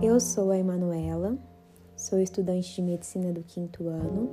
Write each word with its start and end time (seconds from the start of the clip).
Eu 0.00 0.20
sou 0.20 0.52
a 0.52 0.56
Emanuela, 0.56 1.36
sou 1.96 2.20
estudante 2.20 2.72
de 2.72 2.82
medicina 2.82 3.32
do 3.32 3.42
quinto 3.42 3.88
ano, 3.88 4.30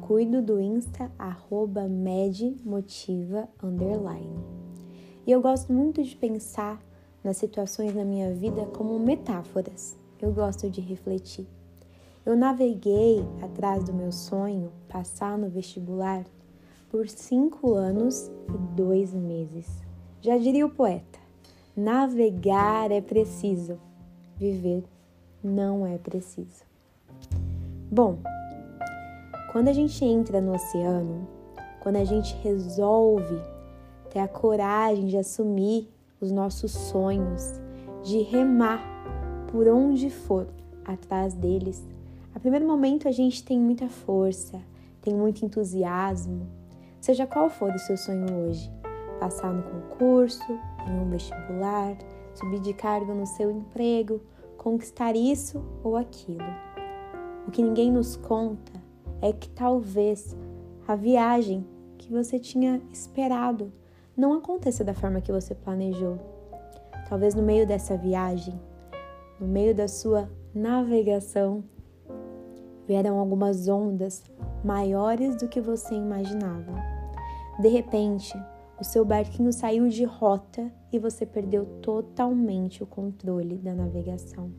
cuido 0.00 0.42
do 0.42 0.60
Insta 0.60 1.12
arroba 1.16 1.86
medmotiva 1.86 3.48
underline. 3.62 4.34
E 5.24 5.30
eu 5.30 5.40
gosto 5.40 5.72
muito 5.72 6.02
de 6.02 6.16
pensar 6.16 6.82
nas 7.22 7.36
situações 7.36 7.94
na 7.94 8.04
minha 8.04 8.34
vida 8.34 8.66
como 8.66 8.98
metáforas. 8.98 9.96
Eu 10.20 10.32
gosto 10.32 10.68
de 10.68 10.80
refletir. 10.80 11.46
Eu 12.24 12.34
naveguei 12.36 13.24
atrás 13.40 13.84
do 13.84 13.94
meu 13.94 14.10
sonho, 14.10 14.72
passar 14.88 15.38
no 15.38 15.48
vestibular, 15.48 16.26
por 16.90 17.08
cinco 17.08 17.74
anos 17.74 18.28
e 18.48 18.74
dois 18.74 19.14
meses. 19.14 19.68
Já 20.20 20.36
diria 20.36 20.66
o 20.66 20.70
poeta: 20.70 21.20
navegar 21.76 22.90
é 22.90 23.00
preciso, 23.00 23.78
viver 24.36 24.82
não 25.42 25.86
é 25.86 25.98
preciso. 25.98 26.64
Bom, 27.90 28.18
quando 29.52 29.68
a 29.68 29.72
gente 29.72 30.04
entra 30.04 30.40
no 30.40 30.54
oceano, 30.54 31.26
quando 31.80 31.96
a 31.96 32.04
gente 32.04 32.36
resolve 32.42 33.40
ter 34.10 34.18
a 34.18 34.28
coragem 34.28 35.06
de 35.06 35.16
assumir 35.16 35.88
os 36.20 36.30
nossos 36.32 36.72
sonhos, 36.72 37.60
de 38.02 38.22
remar 38.22 38.82
por 39.50 39.68
onde 39.68 40.10
for 40.10 40.48
atrás 40.84 41.34
deles, 41.34 41.86
a 42.34 42.40
primeiro 42.40 42.66
momento 42.66 43.08
a 43.08 43.12
gente 43.12 43.42
tem 43.42 43.58
muita 43.58 43.88
força, 43.88 44.60
tem 45.00 45.14
muito 45.14 45.44
entusiasmo, 45.44 46.46
seja 47.00 47.26
qual 47.26 47.48
for 47.48 47.72
o 47.72 47.78
seu 47.78 47.96
sonho 47.96 48.26
hoje, 48.34 48.70
passar 49.18 49.52
no 49.52 49.62
concurso, 49.62 50.52
em 50.86 51.00
um 51.00 51.08
vestibular, 51.08 51.96
subir 52.34 52.60
de 52.60 52.74
cargo 52.74 53.14
no 53.14 53.26
seu 53.26 53.50
emprego, 53.50 54.20
conquistar 54.66 55.14
isso 55.14 55.64
ou 55.84 55.94
aquilo. 55.94 56.42
O 57.46 57.52
que 57.52 57.62
ninguém 57.62 57.88
nos 57.88 58.16
conta 58.16 58.72
é 59.22 59.32
que 59.32 59.48
talvez 59.48 60.36
a 60.88 60.96
viagem 60.96 61.64
que 61.96 62.10
você 62.10 62.36
tinha 62.36 62.82
esperado 62.90 63.72
não 64.16 64.32
aconteça 64.32 64.82
da 64.82 64.92
forma 64.92 65.20
que 65.20 65.30
você 65.30 65.54
planejou. 65.54 66.18
Talvez 67.08 67.32
no 67.32 67.44
meio 67.44 67.64
dessa 67.64 67.96
viagem, 67.96 68.60
no 69.38 69.46
meio 69.46 69.72
da 69.72 69.86
sua 69.86 70.28
navegação, 70.52 71.62
vieram 72.88 73.20
algumas 73.20 73.68
ondas 73.68 74.24
maiores 74.64 75.36
do 75.36 75.46
que 75.46 75.60
você 75.60 75.94
imaginava. 75.94 76.72
De 77.60 77.68
repente, 77.68 78.36
o 78.78 78.84
seu 78.84 79.04
barquinho 79.04 79.52
saiu 79.52 79.88
de 79.88 80.04
rota 80.04 80.70
e 80.92 80.98
você 80.98 81.24
perdeu 81.24 81.64
totalmente 81.80 82.82
o 82.82 82.86
controle 82.86 83.56
da 83.56 83.74
navegação. 83.74 84.52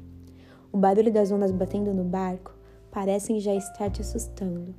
O 0.72 0.78
barulho 0.78 1.12
das 1.12 1.32
ondas 1.32 1.52
batendo 1.52 1.94
no 1.94 2.04
barco 2.04 2.56
parecem 2.90 3.40
já 3.40 3.54
estar 3.54 3.92
te 3.92 4.02
assustando. 4.02 4.74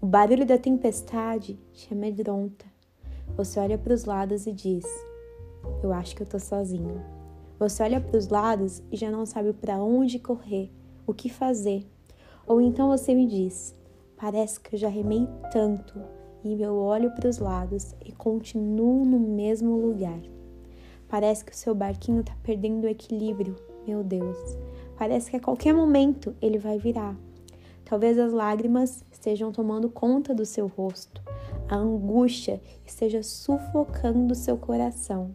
O 0.00 0.06
barulho 0.06 0.44
da 0.44 0.58
tempestade 0.58 1.58
te 1.72 1.92
amedronta. 1.94 2.66
Você 3.36 3.58
olha 3.58 3.78
para 3.78 3.94
os 3.94 4.04
lados 4.04 4.46
e 4.46 4.52
diz: 4.52 4.84
Eu 5.82 5.90
acho 5.92 6.14
que 6.14 6.22
eu 6.22 6.26
tô 6.26 6.38
sozinho. 6.38 7.02
Você 7.58 7.82
olha 7.82 8.00
para 8.00 8.18
os 8.18 8.28
lados 8.28 8.82
e 8.92 8.96
já 8.96 9.10
não 9.10 9.24
sabe 9.24 9.54
para 9.54 9.82
onde 9.82 10.18
correr, 10.18 10.70
o 11.06 11.14
que 11.14 11.30
fazer. 11.30 11.86
Ou 12.46 12.60
então 12.60 12.88
você 12.88 13.14
me 13.14 13.26
diz: 13.26 13.74
Parece 14.14 14.60
que 14.60 14.74
eu 14.74 14.78
já 14.78 14.88
remei 14.88 15.26
tanto 15.50 15.98
e 16.44 16.60
eu 16.60 16.76
olho 16.76 17.10
para 17.12 17.28
os 17.28 17.38
lados 17.38 17.94
e 18.04 18.12
continuo 18.12 19.04
no 19.04 19.18
mesmo 19.18 19.76
lugar. 19.76 20.20
Parece 21.08 21.44
que 21.44 21.52
o 21.52 21.56
seu 21.56 21.74
barquinho 21.74 22.20
está 22.20 22.36
perdendo 22.42 22.84
o 22.84 22.88
equilíbrio, 22.88 23.56
meu 23.86 24.04
Deus. 24.04 24.36
Parece 24.96 25.30
que 25.30 25.36
a 25.36 25.40
qualquer 25.40 25.72
momento 25.72 26.36
ele 26.42 26.58
vai 26.58 26.78
virar. 26.78 27.16
Talvez 27.84 28.18
as 28.18 28.32
lágrimas 28.32 29.04
estejam 29.10 29.52
tomando 29.52 29.88
conta 29.88 30.34
do 30.34 30.44
seu 30.44 30.66
rosto, 30.66 31.22
a 31.68 31.76
angústia 31.76 32.60
esteja 32.84 33.22
sufocando 33.22 34.34
seu 34.34 34.56
coração. 34.56 35.34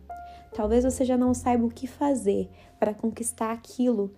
Talvez 0.53 0.83
você 0.83 1.05
já 1.05 1.17
não 1.17 1.33
saiba 1.33 1.65
o 1.65 1.71
que 1.71 1.87
fazer 1.87 2.49
para 2.79 2.93
conquistar 2.93 3.51
aquilo 3.51 4.11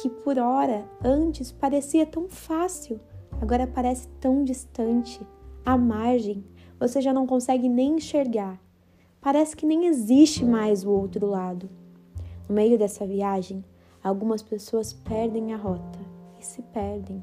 que 0.00 0.08
por 0.08 0.38
hora 0.38 0.84
antes 1.02 1.50
parecia 1.50 2.06
tão 2.06 2.28
fácil, 2.28 3.00
agora 3.40 3.66
parece 3.66 4.06
tão 4.20 4.44
distante 4.44 5.20
à 5.68 5.76
margem, 5.76 6.42
você 6.80 6.98
já 6.98 7.12
não 7.12 7.26
consegue 7.26 7.68
nem 7.68 7.96
enxergar. 7.96 8.58
Parece 9.20 9.54
que 9.54 9.66
nem 9.66 9.84
existe 9.84 10.42
mais 10.42 10.82
o 10.82 10.90
outro 10.90 11.26
lado. 11.26 11.68
No 12.48 12.54
meio 12.54 12.78
dessa 12.78 13.06
viagem, 13.06 13.62
algumas 14.02 14.42
pessoas 14.42 14.94
perdem 14.94 15.52
a 15.52 15.58
rota 15.58 15.98
e 16.40 16.46
se 16.46 16.62
perdem. 16.62 17.22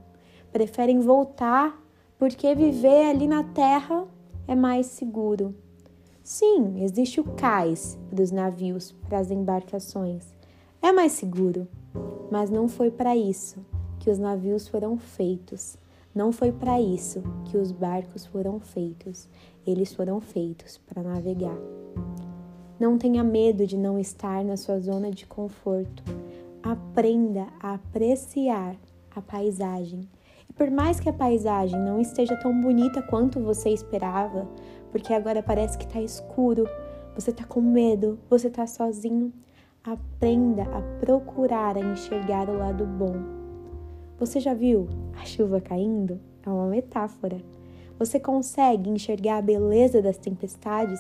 Preferem 0.52 1.00
voltar 1.00 1.84
porque 2.20 2.54
viver 2.54 3.10
ali 3.10 3.28
na 3.28 3.44
terra 3.44 4.06
é 4.48 4.54
mais 4.54 4.86
seguro. 4.86 5.56
Sim, 6.24 6.84
existe 6.84 7.20
o 7.20 7.24
cais 7.24 7.98
dos 8.12 8.30
navios 8.30 8.92
para 9.10 9.18
as 9.18 9.32
embarcações. 9.32 10.36
É 10.84 10.92
mais 10.92 11.14
seguro, 11.14 11.68
mas 12.30 12.52
não 12.52 12.68
foi 12.68 12.92
para 12.92 13.16
isso 13.16 13.66
que 14.00 14.12
os 14.12 14.20
navios 14.20 14.68
foram 14.68 15.00
feitos. 15.00 15.80
Não 16.16 16.32
foi 16.32 16.50
para 16.50 16.80
isso 16.80 17.22
que 17.44 17.58
os 17.58 17.74
barcos 17.74 18.26
foram 18.26 18.58
feitos. 18.58 19.28
Eles 19.68 19.94
foram 19.94 20.22
feitos 20.22 20.78
para 20.78 21.04
navegar. 21.04 21.58
Não 22.80 22.98
tenha 22.98 23.22
medo 23.22 23.68
de 23.68 23.78
não 23.78 24.00
estar 24.00 24.42
na 24.42 24.56
sua 24.56 24.80
zona 24.80 25.12
de 25.12 25.26
conforto. 25.26 26.02
Aprenda 26.64 27.48
a 27.60 27.74
apreciar 27.74 28.78
a 29.14 29.22
paisagem. 29.22 30.08
E 30.50 30.54
por 30.54 30.72
mais 30.72 31.02
que 31.02 31.10
a 31.10 31.14
paisagem 31.14 31.78
não 31.78 32.00
esteja 32.00 32.38
tão 32.38 32.62
bonita 32.62 33.02
quanto 33.02 33.42
você 33.42 33.72
esperava, 33.72 34.48
porque 34.94 35.14
agora 35.14 35.44
parece 35.44 35.78
que 35.78 35.84
está 35.84 36.00
escuro, 36.00 36.66
você 37.14 37.32
está 37.32 37.44
com 37.44 37.60
medo, 37.60 38.18
você 38.30 38.48
está 38.48 38.66
sozinho, 38.66 39.34
aprenda 39.84 40.64
a 40.64 40.82
procurar 41.02 41.76
a 41.76 41.82
enxergar 41.82 42.50
o 42.50 42.58
lado 42.58 42.86
bom 42.86 43.45
você 44.18 44.40
já 44.40 44.54
viu 44.54 44.88
a 45.22 45.26
chuva 45.26 45.60
caindo? 45.60 46.20
É 46.46 46.50
uma 46.50 46.68
metáfora. 46.68 47.42
Você 48.00 48.20
consegue 48.20 48.90
enxergar 48.90 49.38
a 49.38 49.42
beleza 49.42 50.02
das 50.02 50.18
tempestades? 50.18 51.00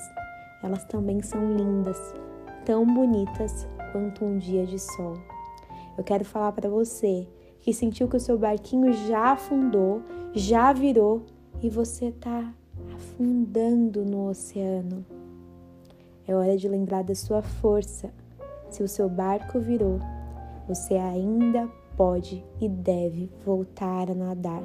Elas 0.61 0.83
também 0.85 1.21
são 1.21 1.55
lindas, 1.55 1.97
tão 2.65 2.85
bonitas 2.85 3.67
quanto 3.91 4.25
um 4.25 4.37
dia 4.37 4.65
de 4.65 4.77
sol. 4.79 5.13
Eu 5.97 6.03
quero 6.03 6.25
falar 6.25 6.51
para 6.51 6.69
você 6.69 7.25
que 7.61 7.73
sentiu 7.73 8.07
que 8.07 8.17
o 8.17 8.19
seu 8.19 8.37
barquinho 8.37 8.91
já 9.07 9.31
afundou, 9.31 10.01
já 10.33 10.73
virou 10.73 11.23
e 11.61 11.69
você 11.69 12.07
está 12.07 12.53
afundando 12.93 14.03
no 14.03 14.29
oceano. 14.29 15.05
É 16.27 16.35
hora 16.35 16.57
de 16.57 16.67
lembrar 16.67 17.03
da 17.03 17.15
sua 17.15 17.41
força. 17.41 18.11
Se 18.69 18.83
o 18.83 18.87
seu 18.87 19.07
barco 19.07 19.59
virou, 19.59 19.99
você 20.67 20.95
ainda 20.95 21.69
pode 21.95 22.45
e 22.59 22.67
deve 22.67 23.29
voltar 23.45 24.09
a 24.09 24.15
nadar. 24.15 24.63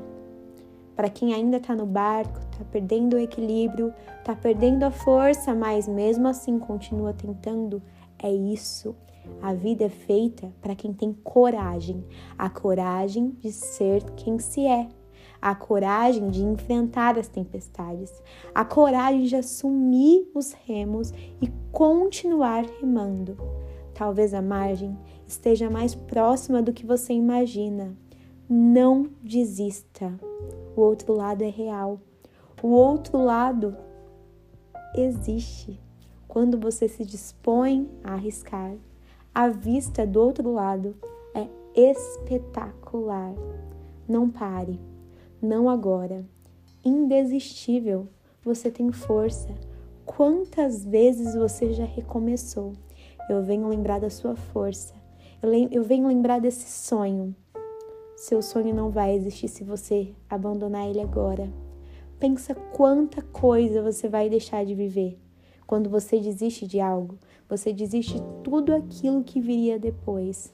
Para 0.94 1.08
quem 1.08 1.32
ainda 1.32 1.56
está 1.56 1.74
no 1.74 1.86
barco, 1.86 2.38
está 2.38 2.64
perdendo 2.70 3.14
o 3.14 3.18
equilíbrio, 3.18 3.94
está 4.18 4.34
perdendo 4.34 4.82
a 4.84 4.90
força, 4.90 5.54
mas 5.54 5.88
mesmo 5.88 6.28
assim 6.28 6.58
continua 6.58 7.14
tentando, 7.14 7.82
é 8.22 8.30
isso. 8.30 8.94
A 9.40 9.54
vida 9.54 9.84
é 9.84 9.88
feita 9.88 10.52
para 10.60 10.74
quem 10.74 10.92
tem 10.92 11.12
coragem, 11.12 12.04
a 12.36 12.50
coragem 12.50 13.30
de 13.40 13.50
ser 13.50 14.02
quem 14.12 14.38
se 14.38 14.66
é, 14.66 14.88
a 15.40 15.54
coragem 15.54 16.28
de 16.28 16.42
enfrentar 16.42 17.18
as 17.18 17.28
tempestades, 17.28 18.12
a 18.54 18.64
coragem 18.64 19.22
de 19.22 19.36
assumir 19.36 20.30
os 20.34 20.52
remos 20.52 21.12
e 21.40 21.48
continuar 21.72 22.64
remando. 22.78 23.36
Talvez 23.94 24.34
a 24.34 24.42
margem 24.42 24.98
esteja 25.30 25.70
mais 25.70 25.94
próxima 25.94 26.60
do 26.60 26.72
que 26.72 26.84
você 26.84 27.12
imagina. 27.12 27.96
Não 28.48 29.08
desista. 29.22 30.12
O 30.76 30.80
outro 30.80 31.14
lado 31.14 31.42
é 31.42 31.48
real. 31.48 32.00
O 32.62 32.68
outro 32.68 33.16
lado 33.18 33.76
existe. 34.94 35.80
Quando 36.26 36.58
você 36.58 36.88
se 36.88 37.04
dispõe 37.04 37.88
a 38.04 38.14
arriscar, 38.14 38.74
a 39.34 39.48
vista 39.48 40.06
do 40.06 40.20
outro 40.20 40.52
lado 40.52 40.96
é 41.34 41.46
espetacular. 41.74 43.32
Não 44.08 44.28
pare, 44.28 44.80
não 45.40 45.68
agora. 45.68 46.24
Indesistível, 46.84 48.08
você 48.42 48.70
tem 48.70 48.90
força. 48.90 49.54
Quantas 50.04 50.84
vezes 50.84 51.34
você 51.34 51.72
já 51.72 51.84
recomeçou? 51.84 52.72
Eu 53.28 53.42
venho 53.42 53.68
lembrar 53.68 54.00
da 54.00 54.10
sua 54.10 54.34
força. 54.34 54.99
Eu, 55.42 55.52
eu 55.70 55.82
venho 55.82 56.06
lembrar 56.06 56.40
desse 56.40 56.68
sonho. 56.68 57.34
Seu 58.16 58.42
sonho 58.42 58.74
não 58.74 58.90
vai 58.90 59.14
existir 59.14 59.48
se 59.48 59.64
você 59.64 60.14
abandonar 60.28 60.86
ele 60.86 61.00
agora. 61.00 61.50
Pensa 62.18 62.54
quanta 62.54 63.22
coisa 63.22 63.82
você 63.82 64.08
vai 64.08 64.28
deixar 64.28 64.64
de 64.66 64.74
viver. 64.74 65.18
Quando 65.66 65.88
você 65.88 66.20
desiste 66.20 66.66
de 66.66 66.80
algo, 66.80 67.16
você 67.48 67.72
desiste 67.72 68.14
de 68.14 68.24
tudo 68.44 68.74
aquilo 68.74 69.24
que 69.24 69.40
viria 69.40 69.78
depois. 69.78 70.52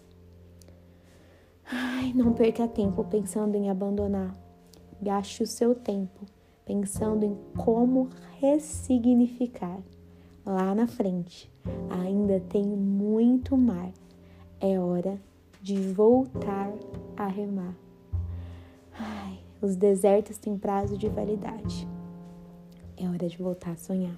Ai, 1.64 2.12
não 2.14 2.32
perca 2.32 2.68
tempo 2.68 3.02
pensando 3.02 3.56
em 3.56 3.68
abandonar. 3.68 4.32
Gaste 5.02 5.42
o 5.42 5.46
seu 5.46 5.74
tempo 5.74 6.24
pensando 6.64 7.24
em 7.24 7.36
como 7.56 8.08
ressignificar. 8.38 9.80
Lá 10.44 10.74
na 10.74 10.86
frente 10.86 11.50
ainda 11.90 12.38
tem 12.38 12.64
muito 12.64 13.56
mar. 13.56 13.90
É 14.60 14.78
hora 14.80 15.20
de 15.60 15.92
voltar 15.92 16.72
a 17.16 17.26
remar. 17.26 17.74
Ai, 18.98 19.38
os 19.60 19.76
desertos 19.76 20.38
têm 20.38 20.56
prazo 20.56 20.96
de 20.96 21.08
validade. 21.08 21.86
É 22.96 23.08
hora 23.08 23.28
de 23.28 23.36
voltar 23.36 23.72
a 23.72 23.76
sonhar. 23.76 24.16